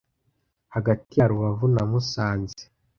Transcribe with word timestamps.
Hagati 0.73 1.13
ya 1.19 1.29
rubavu 1.31 1.65
na 1.75 1.83
musanze 1.89 2.63